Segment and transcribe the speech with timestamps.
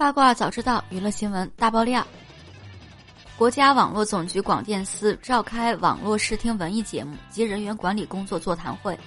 [0.00, 2.02] 八卦早知道，娱乐新闻大爆料。
[3.36, 8.98] 国家网络总局广电司召开网络视听文艺节目及人员管理工作座谈会。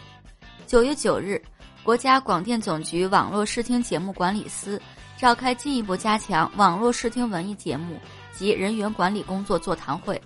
[0.67, 1.41] 九月九日，
[1.81, 4.79] 国家广电总局网络视听节目管理司
[5.17, 7.99] 召开进一步加强网络视听文艺节目
[8.31, 10.21] 及人员管理工作座谈会。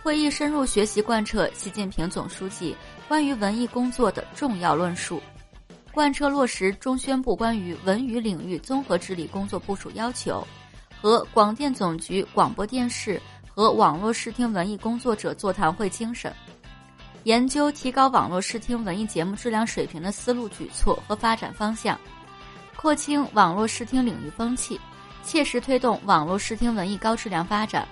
[0.00, 2.76] 会议深入学习贯彻习近平总书记
[3.08, 5.20] 关于文艺工作的重要论述。
[5.92, 10.46] 贯彻落实中宣部关于文娱领域综合治理工作部署要求，
[11.00, 13.20] 和广电总局广播电视
[13.54, 16.34] 和网络视听文艺工作者座谈会精神，
[17.24, 22.00] 研究提高网络视听文艺节目质量水平的思路举措和发展方向，
[22.74, 24.80] 廓清网络视听领域风气，
[25.22, 27.86] 切实推动网络视听文艺高质量发展。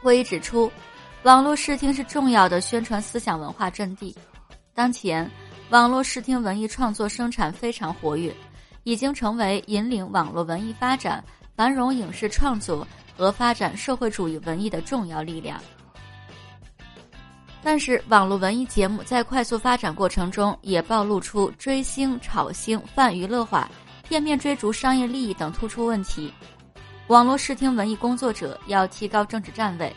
[0.00, 0.72] 会议指出，
[1.22, 4.16] 网络视听是重要的宣传思想文化阵地，
[4.74, 5.30] 当前。
[5.72, 8.30] 网络视听文艺创作生产非常活跃，
[8.82, 11.24] 已经成为引领网络文艺发展、
[11.56, 12.86] 繁荣影视创作
[13.16, 15.58] 和发展社会主义文艺的重要力量。
[17.62, 23.66] 但是，网络文艺节目在快速发展过程中，也暴露出追星、炒星、泛娱乐化、
[24.06, 26.30] 片面追逐商业利益等突出问题。
[27.06, 29.90] 网络视听文艺工作者要提高政治站位，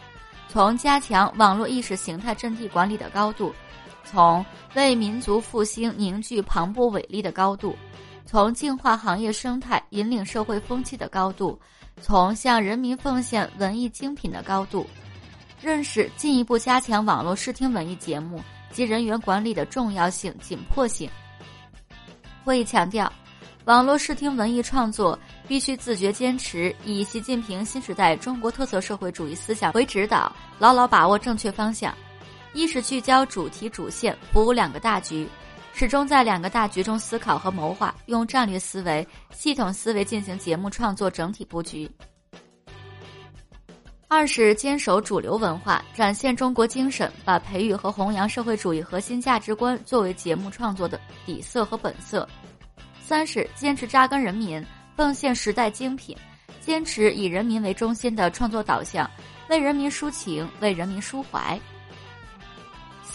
[0.48, 3.54] 从加强网络意识形态阵地管理的高度。
[4.06, 7.75] 从为民族复兴凝聚磅礴伟力的高度，
[8.25, 11.59] 从净化行业生态、引领社会风气的高度，
[12.02, 14.88] 从向人民奉献文艺精品的高度，
[15.61, 21.09] 认识进一步加强网络视听文艺节目及人员管理的重要性、紧迫性。
[22.44, 23.11] 会议强调，
[23.66, 25.17] 网络视听文艺创作
[25.48, 31.92] 必须自觉坚持以习近平新时代中国特色社会主义思想为指导，牢牢把握正确方向。
[32.56, 35.28] 一是聚焦主题主线，服务两个大局，
[35.73, 41.92] 始终在两个大局中思考和谋划，用战略思维、系统思维进行节目创作整体布局。
[44.08, 52.26] 二是坚守主流文化，展现中国精神，把培育和弘扬社会主义核心价值观作为节目创作的底色和本色。
[53.02, 56.16] 三是坚持扎根人民，奉献时代精品，
[56.61, 59.10] 坚持以人民为中心的创作导向，
[59.49, 61.60] 为人民抒情，为人民抒怀。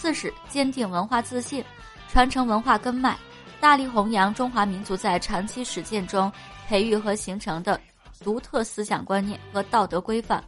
[0.01, 1.63] 四是坚定文化自信，
[2.09, 3.15] 传承文化根脉，
[3.59, 6.31] 大力弘扬中华民族在长期实践中
[6.67, 7.79] 培育和形成的
[8.23, 10.43] 独特思想观念和道德规范。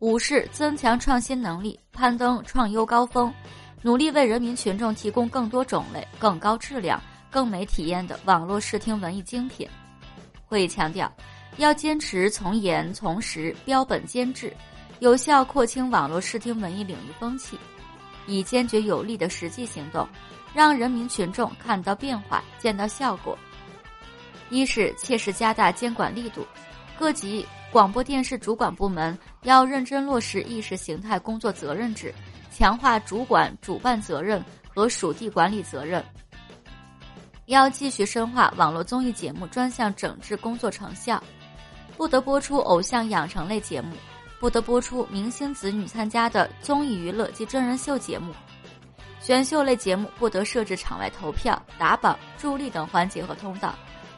[0.00, 3.32] 五是增强创新能力，攀登创优高峰，
[3.82, 7.00] 努力为人民群众提供更多种类、更高质量、
[7.30, 9.68] 更美体验的网络视听文艺精品。
[10.44, 11.08] 会议强调，
[11.58, 14.52] 要坚持从严从实、标本兼治，
[14.98, 17.56] 有效廓清网络视听文艺领域风气。
[18.26, 20.08] 以坚决有力的实际行动，
[20.54, 23.38] 让人民群众看到变化、见到效果。
[24.48, 26.44] 一是切实加大监管力度，
[26.98, 32.12] 各级广播电视主管部门要认真落实意识形态工作责任制，
[32.50, 36.04] 强化主管主办责任和属地管理责任。
[37.46, 41.22] 要继续深化网络综艺节目专项整治工作成效，
[41.96, 43.94] 不得播出偶像养成类节目。
[44.40, 48.32] 不得播出明星子女参加的综艺娱乐及真人秀节目，
[49.20, 53.74] 选秀类节目不得设置场外投票、打榜、助力等环节和通道，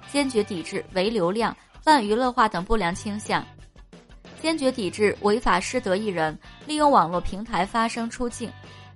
[0.07, 3.45] 坚决抵制唯流量、泛娱乐化等不良倾向，
[4.41, 8.49] 坚决抵制违法失德艺人利用网络平台发声出镜，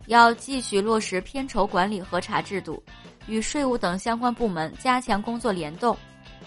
[0.06, 2.81] 要继续落实片酬管理核查制度，
[3.26, 5.97] 与税务等相关部门加强工作联动，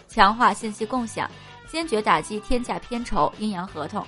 [0.07, 1.29] 强化信息共享，
[1.67, 4.07] 坚决打击天价片酬、阴阳合同。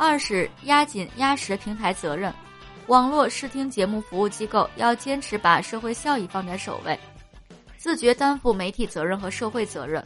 [0.00, 2.32] 二是压紧压实平台责任，
[2.86, 6.98] 网络视听节目服务机构要坚持把社会效益放在首位，
[7.76, 10.02] 自觉担负媒体责任和社会责任，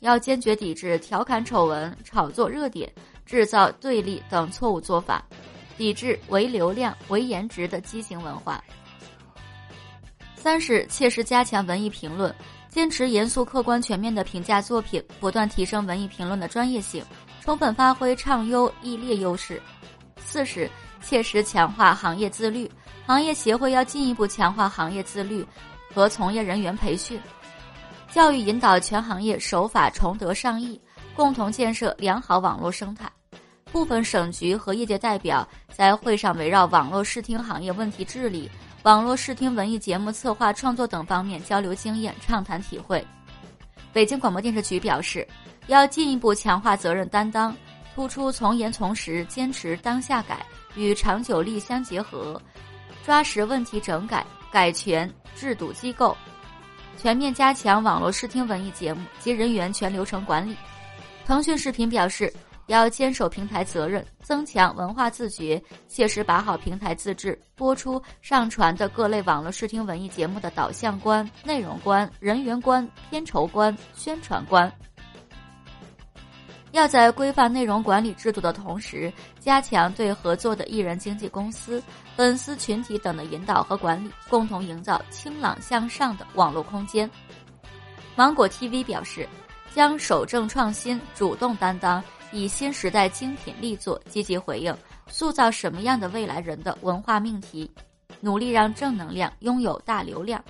[0.00, 2.92] 要坚决抵制调侃丑闻、炒作热点、
[3.24, 5.24] 制造对立等错误做法，
[5.78, 8.62] 抵制唯流量、唯颜值的畸形文化。
[10.36, 12.34] 三是切实加强文艺评论，
[12.68, 17.02] 坚持严肃、客观、全面的评价作品，不断提升文艺评论的专业性。
[17.50, 19.60] 充分发挥畅优易劣优势。
[20.18, 20.70] 四是
[21.02, 22.70] 切实强化行业自律，
[23.04, 25.44] 行业协会要进一步强化行业自律
[25.92, 27.20] 和从业人员培训，
[28.08, 30.80] 教育引导全行业守法崇德尚义，
[31.12, 33.10] 共同建设良好网络生态。
[33.72, 38.48] 部分省局和业界代表在会上围绕网络视听行业问题治理、
[38.84, 43.04] 网络视听文艺节目策划创作等方面交流经验、畅谈体会。
[43.92, 45.26] 北京广播电视局表示。
[45.66, 47.56] 要进一步强化责任担当，
[47.94, 52.40] 突出从严从实、坚持当下改与长久力相结合，
[53.04, 56.16] 抓实问题整改、改权制度机构，
[56.96, 60.56] 全面加强网络视听文艺节目及人员全流程管理。
[61.24, 62.32] 腾讯视频表示，
[62.66, 74.72] 要坚守平台责任，增强文化自觉，切实把好平台自制、播出、上传的各类网络视听文艺节目的导向观、内容观、人员观、片酬观、宣传观。
[76.72, 81.82] 要在规范内容管理制度的同时，加强对合作的艺人经纪公司、
[82.14, 87.10] 粉丝群体等的引导和管理，共同营造清朗向上的网络空间。
[88.14, 89.28] 芒果 TV 表示，
[89.74, 94.76] 将守正创新、主动担当，以新时代精品力作积极回应
[95.08, 97.68] 塑造什么样的未来人的文化命题，
[98.20, 100.42] 努力让正能量拥有大流量。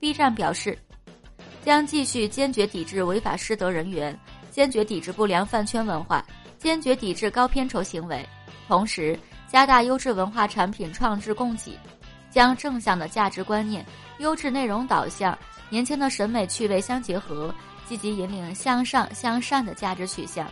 [0.00, 0.76] B 站表示，
[1.64, 4.18] 将继续坚决抵制违法失德人员。
[4.52, 6.22] 坚决抵制不良饭圈文化，
[6.58, 8.24] 坚决抵制高片酬行为，
[8.68, 9.18] 同时
[9.48, 11.76] 加大优质文化产品创制供给，
[12.30, 13.84] 将正向的价值观念、
[14.18, 15.36] 优质内容导向、
[15.70, 17.52] 年轻的审美趣味相结合，
[17.86, 20.46] 积极引领向上向善的价值取向。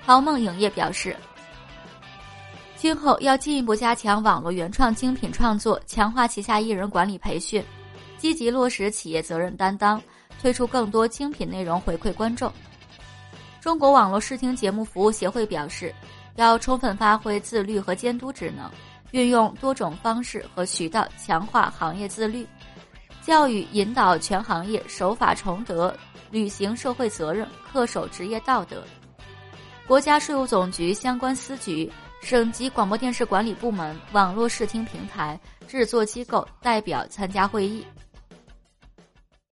[0.00, 1.16] 豪梦影业表示，
[2.76, 7.62] 今后要进一步加强网络原创精品创作，强化旗下艺人管理培训，
[8.16, 10.00] 积极落实企业责任担当。
[10.40, 12.52] 推出更多精品内容回馈观众。
[13.60, 15.94] 中国网络视听节目服务协会表示，
[16.36, 18.70] 要充分发挥自律和监督职能，
[19.10, 22.46] 运用多种方式和渠道强化行业自律，
[23.20, 25.94] 教育引导全行业守法崇德，
[26.30, 28.82] 履行社会责任，恪守职业道德。
[29.86, 31.90] 国家税务总局相关司局、
[32.22, 37.84] 省级广播电视管理部门、网络视听平台制作机构代表参加会议。